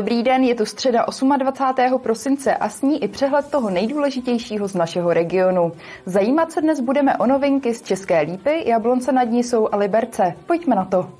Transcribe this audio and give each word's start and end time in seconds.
Dobrý 0.00 0.22
den, 0.22 0.44
je 0.44 0.54
tu 0.54 0.66
středa 0.66 1.06
28. 1.38 1.98
prosince 1.98 2.54
a 2.54 2.68
s 2.68 2.82
ní 2.82 3.02
i 3.04 3.08
přehled 3.08 3.50
toho 3.50 3.70
nejdůležitějšího 3.70 4.68
z 4.68 4.74
našeho 4.74 5.12
regionu. 5.12 5.72
Zajímat 6.06 6.52
se 6.52 6.60
dnes 6.60 6.80
budeme 6.80 7.16
o 7.16 7.26
novinky 7.26 7.74
z 7.74 7.82
České 7.82 8.20
Lípy, 8.20 8.68
Jablonce 8.68 9.12
nad 9.12 9.24
Nisou 9.24 9.74
a 9.74 9.76
Liberce. 9.76 10.34
Pojďme 10.46 10.76
na 10.76 10.84
to. 10.84 11.10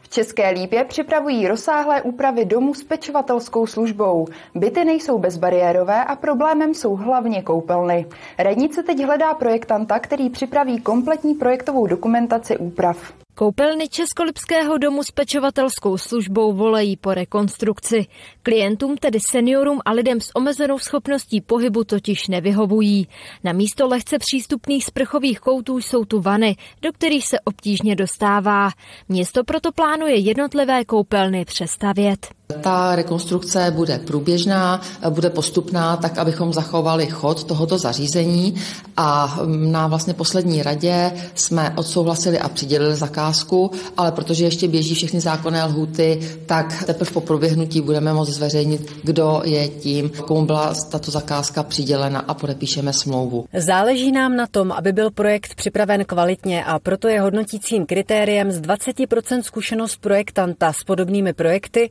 V 0.00 0.08
České 0.08 0.50
Lípě 0.50 0.84
připravují 0.84 1.48
rozsáhlé 1.48 2.02
úpravy 2.02 2.44
domů 2.44 2.74
s 2.74 2.84
pečovatelskou 2.84 3.66
službou. 3.66 4.26
Byty 4.54 4.84
nejsou 4.84 5.18
bezbariérové 5.18 6.04
a 6.04 6.16
problémem 6.16 6.74
jsou 6.74 6.96
hlavně 6.96 7.42
koupelny. 7.42 8.06
Radnice 8.38 8.82
teď 8.82 9.04
hledá 9.04 9.34
projektanta, 9.34 9.98
který 9.98 10.30
připraví 10.30 10.80
kompletní 10.80 11.34
projektovou 11.34 11.86
dokumentaci 11.86 12.56
úprav. 12.58 13.12
Koupelny 13.34 13.88
Českolipského 13.88 14.78
domu 14.78 15.02
s 15.02 15.10
pečovatelskou 15.10 15.98
službou 15.98 16.52
volají 16.52 16.96
po 16.96 17.14
rekonstrukci. 17.14 18.06
Klientům, 18.42 18.96
tedy 18.96 19.18
seniorům 19.30 19.80
a 19.84 19.92
lidem 19.92 20.20
s 20.20 20.36
omezenou 20.36 20.78
schopností 20.78 21.40
pohybu 21.40 21.84
totiž 21.84 22.28
nevyhovují. 22.28 23.08
Na 23.44 23.52
místo 23.52 23.88
lehce 23.88 24.18
přístupných 24.18 24.84
sprchových 24.84 25.40
koutů 25.40 25.78
jsou 25.78 26.04
tu 26.04 26.20
vany, 26.20 26.56
do 26.82 26.92
kterých 26.92 27.26
se 27.26 27.40
obtížně 27.40 27.96
dostává. 27.96 28.70
Město 29.08 29.44
proto 29.44 29.72
plánuje 29.72 30.16
jednotlivé 30.16 30.84
koupelny 30.84 31.44
přestavět. 31.44 32.41
Ta 32.60 32.96
rekonstrukce 32.96 33.70
bude 33.70 33.98
průběžná, 33.98 34.80
bude 35.10 35.30
postupná, 35.30 35.96
tak 35.96 36.18
abychom 36.18 36.52
zachovali 36.52 37.06
chod 37.06 37.44
tohoto 37.44 37.78
zařízení 37.78 38.54
a 38.96 39.38
na 39.46 39.86
vlastně 39.86 40.14
poslední 40.14 40.62
radě 40.62 41.12
jsme 41.34 41.72
odsouhlasili 41.76 42.38
a 42.38 42.48
přidělili 42.48 42.94
zakázku, 42.96 43.70
ale 43.96 44.12
protože 44.12 44.44
ještě 44.44 44.68
běží 44.68 44.94
všechny 44.94 45.20
zákonné 45.20 45.64
lhuty, 45.64 46.20
tak 46.46 46.84
teprve 46.86 47.10
po 47.10 47.20
proběhnutí 47.20 47.80
budeme 47.80 48.14
moct 48.14 48.28
zveřejnit, 48.28 48.92
kdo 49.02 49.42
je 49.44 49.68
tím, 49.68 50.08
komu 50.08 50.46
byla 50.46 50.74
tato 50.90 51.10
zakázka 51.10 51.62
přidělena 51.62 52.20
a 52.20 52.34
podepíšeme 52.34 52.92
smlouvu. 52.92 53.44
Záleží 53.58 54.12
nám 54.12 54.36
na 54.36 54.46
tom, 54.46 54.72
aby 54.72 54.92
byl 54.92 55.10
projekt 55.10 55.54
připraven 55.54 56.04
kvalitně 56.04 56.64
a 56.64 56.78
proto 56.78 57.08
je 57.08 57.20
hodnotícím 57.20 57.86
kritériem 57.86 58.52
z 58.52 58.60
20% 58.60 59.40
zkušenost 59.42 59.96
projektanta 59.96 60.72
s 60.72 60.84
podobnými 60.84 61.32
projekty, 61.32 61.90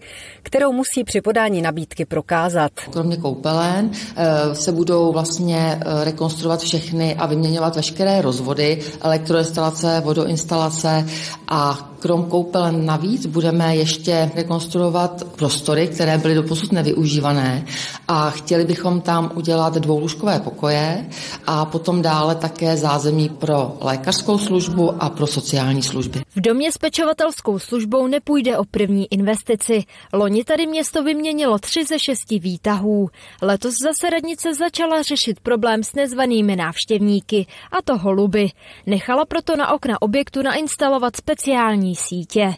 kterou 0.52 0.72
musí 0.72 1.04
při 1.04 1.22
podání 1.22 1.62
nabídky 1.62 2.06
prokázat. 2.06 2.72
Kromě 2.92 3.18
koupelen 3.18 3.92
eh, 4.16 4.56
se 4.56 4.72
budou 4.72 5.12
vlastně 5.12 5.80
eh, 5.82 6.04
rekonstruovat 6.06 6.60
všechny 6.60 7.16
a 7.16 7.26
vyměňovat 7.26 7.76
veškeré 7.76 8.22
rozvody, 8.22 8.80
elektroinstalace, 9.02 10.02
vodoinstalace 10.06 11.06
a 11.48 11.91
krom 12.02 12.26
koupelen 12.26 12.86
navíc 12.86 13.26
budeme 13.26 13.76
ještě 13.76 14.32
rekonstruovat 14.36 15.24
prostory, 15.36 15.88
které 15.88 16.18
byly 16.18 16.36
doposud 16.36 16.72
nevyužívané 16.72 17.66
a 18.08 18.30
chtěli 18.30 18.66
bychom 18.66 19.02
tam 19.02 19.32
udělat 19.36 19.74
dvoulůžkové 19.74 20.40
pokoje 20.40 21.06
a 21.48 21.66
potom 21.66 22.02
dále 22.02 22.36
také 22.36 22.78
zázemí 22.78 23.30
pro 23.30 23.78
lékařskou 23.82 24.38
službu 24.38 25.04
a 25.04 25.10
pro 25.10 25.28
sociální 25.28 25.84
služby. 25.84 26.22
V 26.36 26.42
domě 26.42 26.72
s 26.72 26.78
pečovatelskou 26.78 27.60
službou 27.60 28.08
nepůjde 28.08 28.58
o 28.58 28.66
první 28.66 29.14
investici. 29.14 29.84
Loni 30.14 30.44
tady 30.44 30.68
město 30.68 31.04
vyměnilo 31.04 31.60
tři 31.60 31.86
ze 31.86 32.00
šesti 32.00 32.40
výtahů. 32.40 33.10
Letos 33.42 33.74
zase 33.84 34.10
radnice 34.10 34.54
začala 34.54 35.02
řešit 35.02 35.40
problém 35.40 35.84
s 35.84 35.94
nezvanými 35.94 36.56
návštěvníky, 36.56 37.46
a 37.72 37.82
to 37.82 37.98
holuby. 37.98 38.48
Nechala 38.86 39.26
proto 39.26 39.56
na 39.56 39.72
okna 39.72 40.02
objektu 40.02 40.42
nainstalovat 40.42 41.16
speciální 41.16 41.91
sítě. 41.96 42.54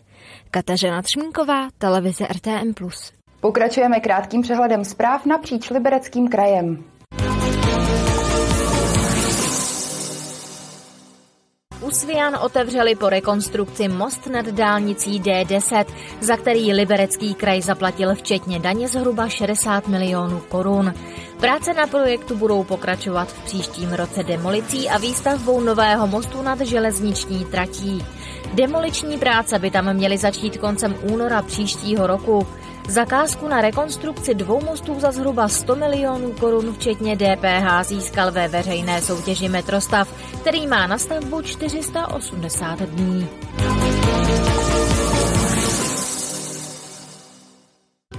Kateřina 0.51 1.01
Třmínková, 1.01 1.67
televize 1.77 2.27
RTM+. 2.27 2.73
Pokračujeme 3.39 3.99
krátkým 3.99 4.41
přehledem 4.41 4.85
zpráv 4.85 5.25
napříč 5.25 5.69
Libereckým 5.69 6.27
krajem. 6.27 6.83
Svian 11.93 12.37
otevřeli 12.41 12.95
po 12.95 13.09
rekonstrukci 13.09 13.87
most 13.87 14.27
nad 14.27 14.45
dálnicí 14.45 15.21
D10, 15.21 15.85
za 16.21 16.37
který 16.37 16.73
Liberecký 16.73 17.33
kraj 17.33 17.61
zaplatil 17.61 18.15
včetně 18.15 18.59
daně 18.59 18.87
zhruba 18.87 19.29
60 19.29 19.87
milionů 19.87 20.39
korun. 20.49 20.93
Práce 21.39 21.73
na 21.73 21.87
projektu 21.87 22.37
budou 22.37 22.63
pokračovat 22.63 23.27
v 23.27 23.43
příštím 23.43 23.93
roce 23.93 24.23
demolicí 24.23 24.89
a 24.89 24.97
výstavbou 24.97 25.61
nového 25.61 26.07
mostu 26.07 26.41
nad 26.41 26.61
železniční 26.61 27.45
tratí. 27.45 28.05
Demoliční 28.53 29.17
práce 29.17 29.59
by 29.59 29.71
tam 29.71 29.93
měly 29.93 30.17
začít 30.17 30.57
koncem 30.57 30.95
února 31.01 31.41
příštího 31.41 32.07
roku. 32.07 32.47
Zakázku 32.87 33.47
na 33.47 33.61
rekonstrukci 33.61 34.33
dvou 34.33 34.61
mostů 34.61 34.99
za 34.99 35.11
zhruba 35.11 35.47
100 35.47 35.75
milionů 35.75 36.31
korun 36.31 36.73
včetně 36.73 37.15
DPH 37.15 37.83
získal 37.83 38.31
ve 38.31 38.47
veřejné 38.47 39.01
soutěži 39.01 39.49
Metrostav, 39.49 40.13
který 40.41 40.67
má 40.67 40.87
na 40.87 40.97
stavbu 40.97 41.41
480 41.41 42.79
dní. 42.79 43.27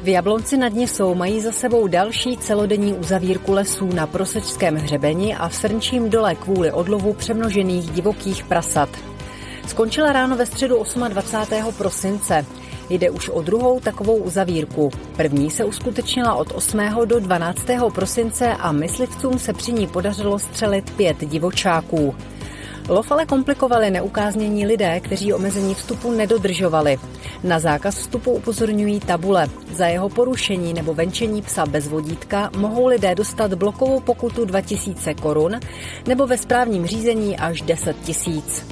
V 0.02 0.08
Jablonci 0.08 0.56
nad 0.56 0.72
Nisou 0.72 1.14
mají 1.14 1.41
za 1.41 1.52
sebou 1.52 1.86
další 1.86 2.36
celodenní 2.36 2.92
uzavírku 2.92 3.52
lesů 3.52 3.86
na 3.86 4.06
Prosečském 4.06 4.76
hřebeni 4.76 5.36
a 5.36 5.48
v 5.48 5.54
Srnčím 5.54 6.10
dole 6.10 6.34
kvůli 6.34 6.72
odlovu 6.72 7.12
přemnožených 7.12 7.91
divokých 7.91 8.44
prasat. 8.44 8.88
Skončila 9.66 10.12
ráno 10.12 10.36
ve 10.36 10.46
středu 10.46 10.84
28. 11.08 11.72
prosince. 11.78 12.46
Jde 12.91 13.11
už 13.11 13.28
o 13.28 13.43
druhou 13.43 13.81
takovou 13.81 14.17
uzavírku. 14.17 14.91
První 15.17 15.50
se 15.50 15.65
uskutečnila 15.65 16.34
od 16.34 16.53
8. 16.55 16.81
do 17.05 17.21
12. 17.21 17.67
prosince 17.95 18.55
a 18.55 18.72
myslivcům 18.72 19.39
se 19.39 19.53
při 19.53 19.72
ní 19.72 19.87
podařilo 19.87 20.39
střelit 20.39 20.91
pět 20.91 21.17
divočáků. 21.21 22.15
Lov 22.89 23.12
ale 23.12 23.27
komplikovali 23.27 23.91
neukáznění 23.91 24.67
lidé, 24.67 25.00
kteří 25.00 25.33
omezení 25.33 25.75
vstupu 25.75 26.12
nedodržovali. 26.12 26.99
Na 27.44 27.59
zákaz 27.59 27.99
vstupu 27.99 28.31
upozorňují 28.31 29.00
tabule. 29.00 29.47
Za 29.73 29.87
jeho 29.87 30.09
porušení 30.09 30.75
nebo 30.75 30.94
venčení 30.94 31.43
psa 31.43 31.67
bez 31.67 31.89
vodítka 31.89 32.50
mohou 32.56 32.87
lidé 32.87 33.15
dostat 33.15 33.55
blokovou 33.55 34.00
pokutu 34.00 34.44
2000 34.44 35.15
korun 35.15 35.61
nebo 36.06 36.27
ve 36.27 36.39
správním 36.39 36.87
řízení 36.87 37.37
až 37.37 37.61
10 37.62 37.97
tisíc. 38.05 38.67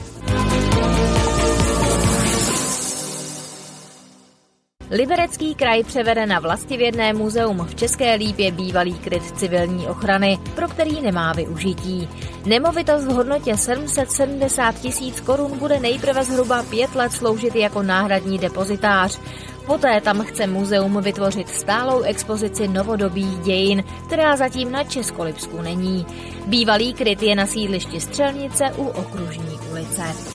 Liberecký 4.93 5.55
kraj 5.55 5.85
převede 5.85 6.27
na 6.27 6.39
vlastivědné 6.41 7.13
muzeum 7.13 7.67
v 7.67 7.75
České 7.75 8.15
Lípě 8.15 8.53
bývalý 8.53 8.95
kryt 8.95 9.39
civilní 9.39 9.87
ochrany, 9.87 10.39
pro 10.55 10.69
který 10.69 11.01
nemá 11.01 11.33
využití. 11.33 12.09
Nemovitost 12.47 13.05
v 13.05 13.13
hodnotě 13.13 13.57
770 13.57 14.81
tisíc 14.81 15.21
korun 15.21 15.59
bude 15.59 15.81
nejprve 15.81 16.25
zhruba 16.25 16.63
pět 16.63 16.95
let 16.95 17.13
sloužit 17.13 17.57
jako 17.57 17.83
náhradní 17.83 18.39
depozitář. 18.39 19.21
Poté 19.67 20.01
tam 20.01 20.23
chce 20.25 20.47
muzeum 20.47 21.01
vytvořit 21.01 21.49
stálou 21.49 22.03
expozici 22.03 22.69
novodobých 22.69 23.39
dějin, 23.39 23.85
která 24.07 24.37
zatím 24.37 24.73
na 24.73 24.85
Českolipsku 24.85 25.63
není. 25.63 26.07
Bývalý 26.47 26.95
kryt 26.95 27.23
je 27.23 27.35
na 27.35 27.47
sídlišti 27.47 28.01
Střelnice 28.01 28.65
u 28.77 28.87
Okružní 28.87 29.59
ulice. 29.71 30.32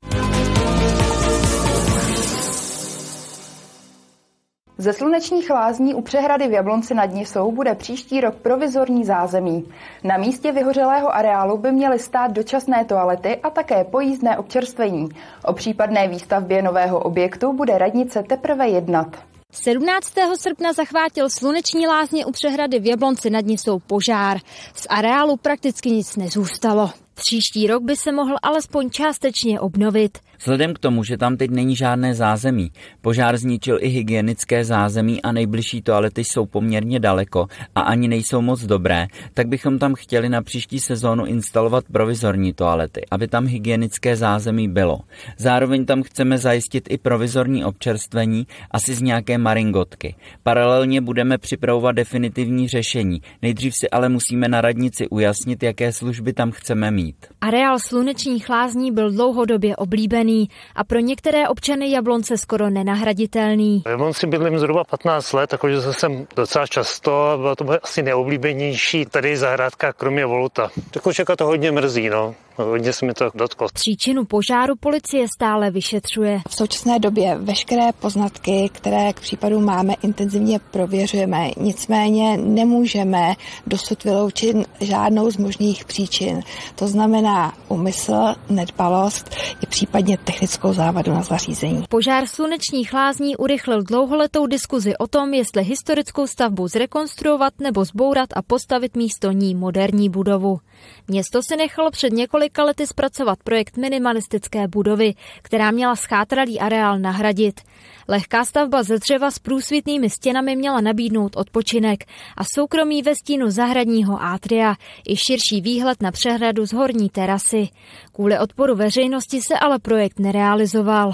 Ze 4.79 4.93
slunečních 4.93 5.49
lázní 5.49 5.93
u 5.93 6.01
přehrady 6.01 6.47
v 6.47 6.51
Jablonci 6.51 6.93
nad 6.93 7.05
Nisou 7.05 7.51
bude 7.51 7.75
příští 7.75 8.21
rok 8.21 8.35
provizorní 8.35 9.05
zázemí. 9.05 9.65
Na 10.03 10.17
místě 10.17 10.51
vyhořelého 10.51 11.15
areálu 11.15 11.57
by 11.57 11.71
měly 11.71 11.99
stát 11.99 12.31
dočasné 12.31 12.85
toalety 12.85 13.35
a 13.43 13.49
také 13.49 13.83
pojízdné 13.83 14.37
občerstvení. 14.37 15.09
O 15.45 15.53
případné 15.53 16.07
výstavbě 16.07 16.61
nového 16.61 16.99
objektu 16.99 17.53
bude 17.53 17.77
radnice 17.77 18.23
teprve 18.23 18.67
jednat. 18.67 19.07
17. 19.51 20.13
srpna 20.35 20.73
zachvátil 20.73 21.29
sluneční 21.29 21.87
lázně 21.87 22.25
u 22.25 22.31
přehrady 22.31 22.79
v 22.79 22.85
Jablonci 22.85 23.29
nad 23.29 23.45
Nisou 23.45 23.79
požár. 23.79 24.37
Z 24.73 24.87
areálu 24.89 25.37
prakticky 25.37 25.91
nic 25.91 26.15
nezůstalo. 26.15 26.89
Příští 27.13 27.67
rok 27.67 27.83
by 27.83 27.95
se 27.95 28.11
mohl 28.11 28.35
alespoň 28.41 28.89
částečně 28.89 29.59
obnovit. 29.59 30.17
Vzhledem 30.39 30.73
k 30.73 30.79
tomu, 30.79 31.03
že 31.03 31.17
tam 31.17 31.37
teď 31.37 31.51
není 31.51 31.75
žádné 31.75 32.15
zázemí, 32.15 32.71
požár 33.01 33.37
zničil 33.37 33.77
i 33.81 33.87
hygienické 33.87 34.65
zázemí 34.65 35.21
a 35.21 35.31
nejbližší 35.31 35.81
toalety 35.81 36.23
jsou 36.23 36.45
poměrně 36.45 36.99
daleko 36.99 37.47
a 37.75 37.81
ani 37.81 38.07
nejsou 38.07 38.41
moc 38.41 38.63
dobré, 38.63 39.07
tak 39.33 39.47
bychom 39.47 39.79
tam 39.79 39.95
chtěli 39.95 40.29
na 40.29 40.41
příští 40.41 40.79
sezónu 40.79 41.25
instalovat 41.25 41.83
provizorní 41.91 42.53
toalety, 42.53 43.01
aby 43.11 43.27
tam 43.27 43.45
hygienické 43.45 44.15
zázemí 44.15 44.69
bylo. 44.69 44.99
Zároveň 45.37 45.85
tam 45.85 46.03
chceme 46.03 46.37
zajistit 46.37 46.87
i 46.89 46.97
provizorní 46.97 47.65
občerstvení, 47.65 48.47
asi 48.71 48.93
z 48.95 49.01
nějaké 49.01 49.37
maringotky. 49.37 50.15
Paralelně 50.43 51.01
budeme 51.01 51.37
připravovat 51.37 51.91
definitivní 51.91 52.67
řešení. 52.67 53.21
Nejdřív 53.41 53.73
si 53.79 53.89
ale 53.89 54.09
musíme 54.09 54.47
na 54.47 54.61
radnici 54.61 55.07
ujasnit, 55.09 55.63
jaké 55.63 55.91
služby 55.91 56.33
tam 56.33 56.51
chceme 56.51 56.91
mít. 56.91 57.15
Areál 57.41 57.79
slunečních 57.79 58.49
lázní 58.49 58.91
byl 58.91 59.11
dlouhodobě 59.11 59.75
oblíbený 59.75 60.26
oblíbený 60.27 60.49
a 60.75 60.83
pro 60.83 60.99
některé 60.99 61.47
občany 61.47 61.91
Jablonce 61.91 62.37
skoro 62.37 62.69
nenahraditelný. 62.69 63.81
V 63.85 63.89
Jablonci 63.89 64.27
bydlím 64.27 64.59
zhruba 64.59 64.83
15 64.83 65.33
let, 65.33 65.53
takže 65.61 65.81
se 65.81 65.93
sem 65.93 66.27
docela 66.35 66.67
často 66.67 67.29
a 67.29 67.37
bylo 67.37 67.55
to 67.55 67.65
asi 67.83 68.03
neoblíbenější 68.03 69.05
tady 69.05 69.37
zahrádka 69.37 69.93
kromě 69.93 70.25
Voluta. 70.25 70.69
Tak 70.91 71.13
čeká 71.13 71.35
to 71.35 71.45
hodně 71.45 71.71
mrzí, 71.71 72.09
no. 72.09 72.35
Hodně 72.57 72.93
se 72.93 73.05
mi 73.05 73.13
to 73.13 73.29
dotklo. 73.35 73.67
Příčinu 73.73 74.25
požáru 74.25 74.75
policie 74.75 75.27
stále 75.27 75.71
vyšetřuje. 75.71 76.41
V 76.49 76.55
současné 76.55 76.99
době 76.99 77.37
veškeré 77.37 77.91
poznatky, 77.99 78.69
které 78.73 79.13
k 79.13 79.19
případu 79.19 79.59
máme, 79.59 79.93
intenzivně 80.03 80.59
prověřujeme. 80.59 81.51
Nicméně 81.57 82.37
nemůžeme 82.37 83.35
dosud 83.67 84.03
vyloučit 84.03 84.57
žádnou 84.81 85.31
z 85.31 85.37
možných 85.37 85.85
příčin. 85.85 86.41
To 86.75 86.87
znamená 86.87 87.53
úmysl, 87.67 88.35
nedbalost 88.49 89.35
i 89.63 89.65
případně 89.65 90.17
technickou 90.17 90.73
závadu 90.73 91.13
na 91.13 91.21
zařízení. 91.21 91.83
Požár 91.89 92.25
slunečních 92.25 92.93
lázní 92.93 93.37
urychlil 93.37 93.83
dlouholetou 93.83 94.47
diskuzi 94.47 94.97
o 94.97 95.07
tom, 95.07 95.33
jestli 95.33 95.63
historickou 95.63 96.27
stavbu 96.27 96.67
zrekonstruovat 96.67 97.53
nebo 97.59 97.85
zbourat 97.85 98.29
a 98.35 98.41
postavit 98.41 98.95
místo 98.95 99.31
ní 99.31 99.55
moderní 99.55 100.09
budovu. 100.09 100.59
Město 101.07 101.39
si 101.43 101.57
nechalo 101.57 101.91
před 101.91 102.13
několika 102.47 102.63
lety 102.63 102.87
zpracovat 102.87 103.43
projekt 103.43 103.77
minimalistické 103.77 104.67
budovy, 104.67 105.13
která 105.41 105.71
měla 105.71 105.95
schátralý 105.95 106.59
areál 106.59 106.99
nahradit. 106.99 107.61
Lehká 108.07 108.45
stavba 108.45 108.83
ze 108.83 108.97
dřeva 108.97 109.31
s 109.31 109.39
průsvitnými 109.39 110.09
stěnami 110.09 110.55
měla 110.55 110.81
nabídnout 110.81 111.35
odpočinek 111.35 112.03
a 112.37 112.43
soukromí 112.43 113.01
ve 113.01 113.15
stínu 113.15 113.49
zahradního 113.49 114.21
átria 114.21 114.75
i 115.09 115.15
širší 115.15 115.61
výhled 115.61 116.01
na 116.01 116.11
přehradu 116.11 116.65
z 116.65 116.73
horní 116.73 117.09
terasy. 117.09 117.69
Kvůli 118.13 118.39
odporu 118.39 118.75
veřejnosti 118.75 119.41
se 119.41 119.59
ale 119.59 119.79
projekt 119.79 120.19
nerealizoval. 120.19 121.13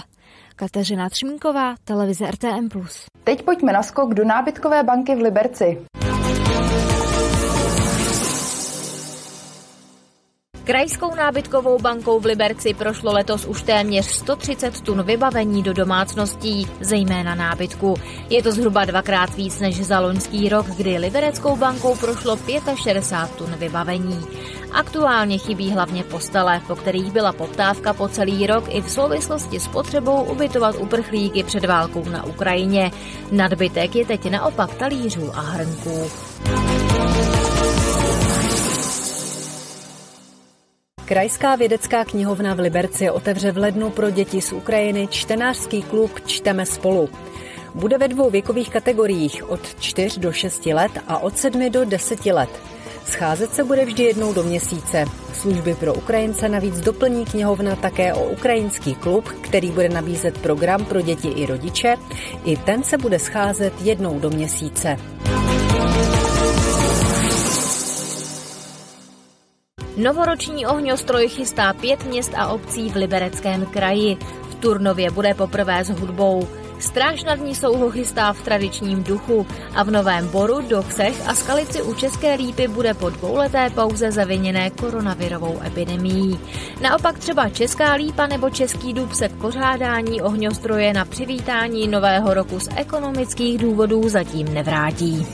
Kateřina 0.56 1.10
Třmínková, 1.10 1.76
televize 1.84 2.32
RTM+. 2.32 2.70
Teď 3.24 3.42
pojďme 3.42 3.74
na 3.74 3.84
skok 3.84 4.14
do 4.14 4.26
nábytkové 4.26 4.84
banky 4.84 5.16
v 5.16 5.22
Liberci. 5.22 5.78
Krajskou 10.66 11.16
nábytkovou 11.16 11.80
bankou 11.80 12.20
v 12.20 12.26
Liberci 12.26 12.74
prošlo 12.74 13.14
letos 13.14 13.46
už 13.46 13.62
téměř 13.62 14.06
130 14.06 14.82
tun 14.82 15.04
vybavení 15.04 15.64
do 15.64 15.74
domácností, 15.74 16.68
zejména 16.82 17.36
nábytku. 17.36 17.96
Je 18.30 18.44
to 18.44 18.52
zhruba 18.52 18.86
dvakrát 18.86 19.36
víc 19.36 19.60
než 19.60 19.86
za 19.86 20.00
loňský 20.00 20.50
rok, 20.50 20.66
kdy 20.66 20.98
Libereckou 20.98 21.56
bankou 21.56 21.96
prošlo 21.96 22.38
65 22.76 23.38
tun 23.38 23.56
vybavení. 23.58 24.26
Aktuálně 24.72 25.38
chybí 25.38 25.72
hlavně 25.72 26.04
postele, 26.04 26.62
po 26.68 26.76
kterých 26.76 27.12
byla 27.12 27.34
poptávka 27.34 27.94
po 27.94 28.08
celý 28.08 28.48
rok 28.48 28.64
i 28.68 28.82
v 28.82 28.92
souvislosti 28.92 29.60
s 29.60 29.68
potřebou 29.68 30.24
ubytovat 30.24 30.76
uprchlíky 30.80 31.44
před 31.44 31.66
válkou 31.66 32.10
na 32.10 32.24
Ukrajině. 32.24 32.92
Nadbytek 33.32 33.96
je 33.96 34.06
teď 34.06 34.30
naopak 34.30 34.76
talířů 34.76 35.32
a 35.36 35.42
hrnků. 35.42 36.12
Krajská 41.14 41.56
vědecká 41.56 42.06
knihovna 42.06 42.54
v 42.54 42.60
Liberci 42.60 43.10
otevře 43.10 43.52
v 43.52 43.58
lednu 43.58 43.90
pro 43.90 44.10
děti 44.10 44.42
z 44.42 44.54
Ukrajiny 44.54 45.08
čtenářský 45.08 45.84
klub 45.84 46.12
Čteme 46.26 46.66
spolu. 46.66 47.10
Bude 47.76 47.98
ve 47.98 48.08
dvou 48.08 48.30
věkových 48.30 48.70
kategoriích 48.70 49.50
od 49.50 49.76
4 49.80 50.20
do 50.20 50.32
6 50.32 50.66
let 50.66 50.92
a 51.08 51.18
od 51.18 51.38
7 51.38 51.72
do 51.72 51.86
10 51.86 52.26
let. 52.26 52.50
Scházet 53.06 53.54
se 53.54 53.64
bude 53.64 53.86
vždy 53.86 54.04
jednou 54.04 54.34
do 54.34 54.44
měsíce. 54.44 55.06
Služby 55.34 55.76
pro 55.76 55.94
Ukrajince 55.94 56.50
navíc 56.50 56.80
doplní 56.80 57.26
knihovna 57.26 57.76
také 57.76 58.14
o 58.14 58.30
ukrajinský 58.30 58.96
klub, 58.96 59.30
který 59.42 59.72
bude 59.72 59.90
nabízet 59.90 60.38
program 60.38 60.86
pro 60.86 61.02
děti 61.02 61.28
i 61.28 61.46
rodiče. 61.46 61.96
I 62.46 62.58
ten 62.58 62.84
se 62.84 62.98
bude 62.98 63.20
scházet 63.20 63.74
jednou 63.82 64.20
do 64.20 64.30
měsíce. 64.30 64.98
Novoroční 69.98 70.66
ohňostroj 70.66 71.28
chystá 71.30 71.74
pět 71.74 72.06
měst 72.06 72.32
a 72.36 72.48
obcí 72.48 72.90
v 72.90 72.96
Libereckém 72.96 73.66
kraji. 73.66 74.18
V 74.50 74.56
Turnově 74.56 75.12
bude 75.12 75.34
poprvé 75.34 75.84
s 75.84 75.90
hudbou. 75.90 76.48
Stráž 76.80 77.24
nad 77.24 77.36
ní 77.36 77.56
souho 77.56 77.92
chystá 77.92 78.34
v 78.34 78.42
tradičním 78.42 79.04
duchu 79.04 79.48
a 79.76 79.84
v 79.84 79.92
Novém 79.92 80.28
Boru, 80.28 80.62
Dochsech 80.70 81.30
a 81.30 81.36
Skalici 81.36 81.82
u 81.82 81.94
České 81.94 82.34
lípy 82.34 82.68
bude 82.68 82.94
po 82.94 83.10
dvouleté 83.10 83.70
pauze 83.70 84.12
zaviněné 84.12 84.70
koronavirovou 84.70 85.62
epidemií. 85.66 86.40
Naopak 86.82 87.20
třeba 87.20 87.50
Česká 87.50 87.94
lípa 87.94 88.28
nebo 88.28 88.50
Český 88.50 88.94
dub 88.94 89.14
se 89.14 89.30
k 89.30 89.36
pořádání 89.36 90.22
ohňostroje 90.22 90.94
na 90.94 91.06
přivítání 91.06 91.88
nového 91.88 92.34
roku 92.34 92.60
z 92.60 92.70
ekonomických 92.76 93.58
důvodů 93.58 94.10
zatím 94.10 94.54
nevrátí. 94.54 95.28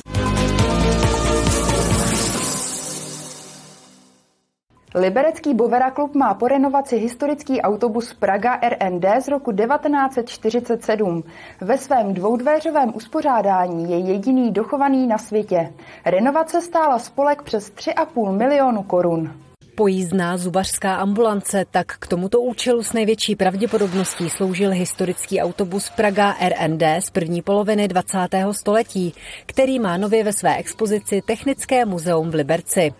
Liberecký 4.95 5.53
Bovera 5.53 5.91
klub 5.91 6.15
má 6.15 6.33
po 6.33 6.47
renovaci 6.47 6.97
historický 6.97 7.61
autobus 7.61 8.13
Praga 8.13 8.59
RND 8.69 9.05
z 9.21 9.27
roku 9.27 9.51
1947. 9.51 11.23
Ve 11.61 11.77
svém 11.77 12.13
dvoudvéřovém 12.13 12.91
uspořádání 12.95 13.91
je 13.91 13.97
jediný 13.97 14.51
dochovaný 14.51 15.07
na 15.07 15.17
světě. 15.17 15.73
Renovace 16.05 16.61
stála 16.61 16.99
spolek 16.99 17.41
přes 17.41 17.71
3,5 17.71 18.37
milionu 18.37 18.83
korun. 18.83 19.31
Pojízdná 19.75 20.37
zubařská 20.37 20.95
ambulance, 20.95 21.65
tak 21.71 21.87
k 21.87 22.07
tomuto 22.07 22.41
účelu 22.41 22.83
s 22.83 22.93
největší 22.93 23.35
pravděpodobností 23.35 24.29
sloužil 24.29 24.71
historický 24.71 25.41
autobus 25.41 25.89
Praga 25.89 26.35
RND 26.49 26.83
z 26.99 27.09
první 27.09 27.41
poloviny 27.41 27.87
20. 27.87 28.17
století, 28.51 29.13
který 29.45 29.79
má 29.79 29.97
nově 29.97 30.23
ve 30.23 30.33
své 30.33 30.57
expozici 30.57 31.21
Technické 31.25 31.85
muzeum 31.85 32.29
v 32.31 32.33
Liberci. 32.33 32.93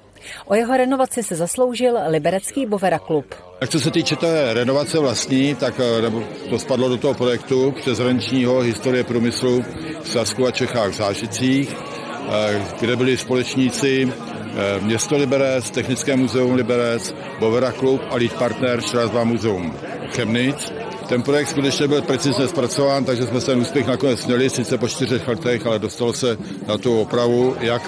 O 0.46 0.56
jeho 0.56 0.78
renovaci 0.78 1.24
se 1.24 1.36
zasloužil 1.36 1.98
liberecký 2.08 2.66
Bovera 2.66 3.00
klub. 3.00 3.26
Tak 3.60 3.70
co 3.70 3.80
se 3.80 3.92
týče 3.92 4.16
té 4.16 4.54
renovace 4.54 5.00
vlastní, 5.00 5.56
tak 5.56 5.74
eh, 5.80 6.50
to 6.50 6.60
spadlo 6.60 6.90
do 6.90 6.98
toho 6.98 7.14
projektu 7.14 7.72
přeshraničního 7.72 8.60
historie 8.60 9.04
průmyslu 9.04 9.66
v 10.02 10.10
Sasku 10.10 10.48
a 10.48 10.52
Čechách 10.52 10.92
v 10.92 10.96
Zážicích, 10.96 11.76
eh, 11.76 12.62
kde 12.80 12.96
byli 12.96 13.18
společníci 13.18 14.14
eh, 14.14 14.80
Město 14.82 15.18
Liberec, 15.18 15.70
Technické 15.70 16.16
muzeum 16.16 16.54
Liberec, 16.54 17.16
Bovera 17.40 17.72
klub 17.72 18.02
a 18.10 18.16
lead 18.16 18.34
partner 18.34 18.82
Strasbourg 18.82 19.26
muzeum 19.26 19.76
Chemnitz. 20.16 20.72
Ten 21.10 21.22
projekt 21.22 21.50
skutečně 21.50 21.88
byl 21.88 22.02
precizně 22.02 22.48
zpracován, 22.48 23.06
takže 23.06 23.28
jsme 23.28 23.42
se 23.42 23.56
úspěch 23.56 23.88
nakonec 23.88 24.26
měli, 24.26 24.50
sice 24.50 24.78
po 24.78 24.88
čtyřech 24.88 25.28
letech, 25.28 25.66
ale 25.66 25.80
dostalo 25.80 26.14
se 26.14 26.38
na 26.68 26.78
tu 26.78 27.00
opravu, 27.02 27.56
jak 27.60 27.82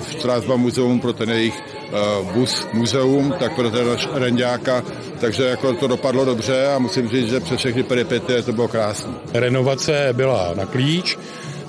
v 0.00 0.12
Strasbourg 0.18 0.60
muzeum 0.60 1.00
pro 1.00 1.12
ten 1.12 1.30
jejich 1.30 1.62
uh, 2.20 2.32
bus 2.32 2.66
muzeum, 2.72 3.34
tak 3.38 3.54
pro 3.54 3.70
ten 3.70 3.96
rendáka, 4.12 4.84
takže 5.20 5.44
jako 5.44 5.72
to 5.72 5.86
dopadlo 5.86 6.24
dobře 6.24 6.66
a 6.66 6.78
musím 6.78 7.08
říct, 7.08 7.28
že 7.30 7.40
přes 7.40 7.58
všechny 7.58 7.82
peripety 7.82 8.42
to 8.42 8.52
bylo 8.52 8.68
krásné. 8.68 9.12
Renovace 9.34 10.08
byla 10.12 10.54
na 10.54 10.66
klíč, 10.66 11.18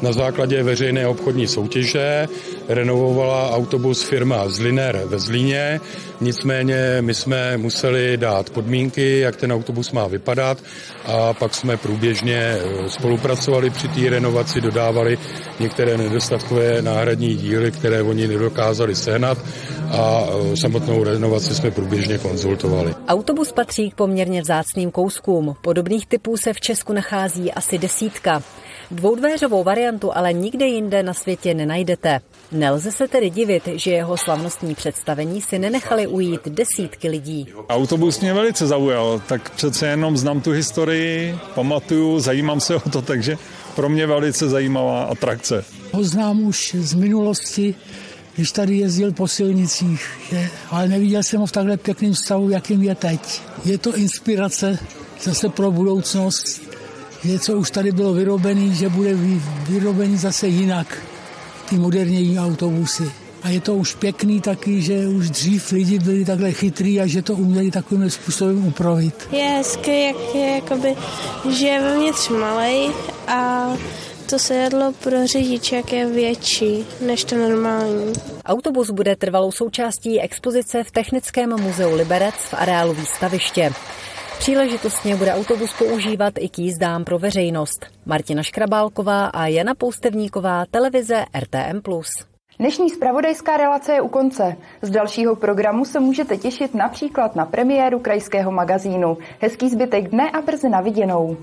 na 0.01 0.11
základě 0.11 0.63
veřejné 0.63 1.07
obchodní 1.07 1.47
soutěže 1.47 2.27
renovovala 2.67 3.51
autobus 3.51 4.03
firma 4.03 4.49
Zliner 4.49 5.01
ve 5.05 5.19
Zlíně, 5.19 5.81
nicméně 6.21 6.97
my 7.01 7.13
jsme 7.13 7.57
museli 7.57 8.17
dát 8.17 8.49
podmínky, 8.49 9.19
jak 9.19 9.35
ten 9.35 9.53
autobus 9.53 9.91
má 9.91 10.07
vypadat 10.07 10.57
a 11.05 11.33
pak 11.33 11.55
jsme 11.55 11.77
průběžně 11.77 12.39
eh, 12.39 12.89
spolupracovali 12.89 13.69
při 13.69 13.87
té 13.87 14.09
renovaci, 14.09 14.61
dodávali 14.61 15.17
některé 15.59 15.97
nedostatkové 15.97 16.81
náhradní 16.81 17.35
díly, 17.35 17.71
které 17.71 18.01
oni 18.01 18.27
nedokázali 18.27 18.95
sehnat 18.95 19.37
a 19.91 20.24
eh, 20.51 20.58
samotnou 20.58 21.03
renovaci 21.03 21.55
jsme 21.55 21.72
průběžně 21.72 22.17
konzultovali. 22.17 22.96
Autobus 23.08 23.51
patří 23.51 23.89
k 23.89 23.96
poměrně 23.96 24.41
vzácným 24.41 24.91
kouskům. 24.91 25.55
Podobných 25.62 26.08
typů 26.08 26.38
se 26.38 26.53
v 26.53 26.60
Česku 26.60 26.93
nachází 26.93 27.51
asi 27.51 27.77
desítka. 27.77 28.43
Dvoudvéřovou 28.91 29.63
variantu 29.63 30.17
ale 30.17 30.34
nikde 30.34 30.65
jinde 30.65 31.03
na 31.03 31.13
světě 31.13 31.53
nenajdete. 31.53 32.19
Nelze 32.51 32.91
se 32.91 33.08
tedy 33.08 33.29
divit, 33.29 33.63
že 33.67 33.91
jeho 33.91 34.17
slavnostní 34.17 34.75
představení 34.75 35.41
si 35.41 35.60
nenechali 35.60 36.08
ujít 36.08 36.48
desítky 36.48 37.10
lidí. 37.10 37.48
Autobus 37.69 38.19
mě 38.19 38.34
velice 38.34 38.67
zaujal, 38.67 39.22
tak 39.27 39.50
přece 39.50 39.88
jenom 39.88 40.17
znám 40.17 40.41
tu 40.41 40.51
historii, 40.51 41.38
pamatuju, 41.55 42.19
zajímám 42.19 42.60
se 42.60 42.75
o 42.75 42.89
to, 42.89 43.01
takže 43.01 43.38
pro 43.75 43.89
mě 43.89 44.08
velice 44.08 44.50
zajímavá 44.50 45.03
atrakce. 45.03 45.65
Ho 45.91 46.03
znám 46.03 46.43
už 46.43 46.75
z 46.79 46.93
minulosti, 46.93 47.75
když 48.39 48.51
tady 48.51 48.77
jezdil 48.77 49.12
po 49.12 49.27
silnicích, 49.27 50.08
že? 50.31 50.50
ale 50.72 50.88
neviděl 50.88 51.24
jsem 51.24 51.39
ho 51.39 51.46
v 51.46 51.51
takhle 51.51 51.77
pěkném 51.77 52.15
stavu, 52.15 52.50
jakým 52.50 52.84
je 52.84 52.96
teď. 52.96 53.41
Je 53.65 53.77
to 53.77 53.96
inspirace 53.96 54.79
zase 55.24 55.50
pro 55.50 55.72
budoucnost, 55.72 56.62
že 57.24 57.39
co 57.39 57.58
už 57.58 57.72
tady 57.72 57.91
bylo 57.91 58.13
vyrobený, 58.13 58.75
že 58.75 58.89
bude 58.89 59.13
vyrobený 59.69 60.17
zase 60.17 60.48
jinak, 60.48 60.98
ty 61.69 61.75
moderní 61.75 62.39
autobusy. 62.39 63.12
A 63.43 63.50
je 63.50 63.62
to 63.62 63.75
už 63.75 63.96
pěkný 63.96 64.41
taky, 64.41 64.81
že 64.81 65.08
už 65.08 65.29
dřív 65.29 65.72
lidi 65.72 66.00
byli 66.00 66.25
takhle 66.25 66.51
chytrý 66.51 67.01
a 67.01 67.08
že 67.08 67.22
to 67.22 67.36
uměli 67.36 67.72
takovým 67.72 68.10
způsobem 68.10 68.67
upravit. 68.67 69.27
Je 69.31 69.43
hezké, 69.43 70.08
jak 70.08 70.36
je, 70.36 70.55
jakoby, 70.55 70.96
že 71.50 71.67
je 71.67 71.81
vevnitř 71.81 72.29
malej 72.29 72.89
a 73.27 73.69
to 74.29 74.39
sedadlo 74.39 74.93
pro 75.03 75.27
řidiče 75.27 75.75
jak 75.75 75.93
je 75.93 76.05
větší 76.05 76.86
než 77.05 77.24
to 77.24 77.36
normální. 77.36 78.13
Autobus 78.45 78.89
bude 78.89 79.15
trvalou 79.15 79.51
součástí 79.51 80.21
expozice 80.21 80.83
v 80.83 80.91
Technickém 80.91 81.62
muzeu 81.62 81.95
Liberec 81.95 82.33
v 82.36 82.53
areálu 82.53 82.93
výstaviště. 82.93 83.71
Příležitostně 84.39 85.15
bude 85.15 85.33
autobus 85.33 85.74
používat 85.74 86.33
i 86.39 86.50
k 86.50 86.59
jízdám 86.59 87.03
pro 87.03 87.19
veřejnost. 87.19 87.86
Martina 88.05 88.43
Škrabálková 88.43 89.25
a 89.25 89.48
Jana 89.48 89.75
Poustevníková, 89.75 90.65
televize 90.71 91.25
RTM+. 91.39 91.81
Dnešní 92.59 92.89
spravodajská 92.89 93.57
relace 93.57 93.93
je 93.93 94.01
u 94.01 94.07
konce. 94.07 94.55
Z 94.81 94.89
dalšího 94.89 95.36
programu 95.36 95.86
se 95.86 96.00
můžete 96.00 96.38
těšit 96.38 96.75
například 96.75 97.36
na 97.36 97.45
premiéru 97.45 98.00
krajského 98.00 98.51
magazínu. 98.51 99.17
Hezký 99.39 99.69
zbytek 99.69 100.09
dne 100.09 100.31
a 100.31 100.41
brzy 100.41 100.69
na 100.69 100.81
viděnou. 100.81 101.38